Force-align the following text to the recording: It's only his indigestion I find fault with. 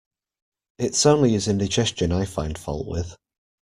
It's 0.79 1.05
only 1.05 1.33
his 1.33 1.47
indigestion 1.47 2.11
I 2.11 2.25
find 2.25 2.57
fault 2.57 2.87
with. 2.87 3.15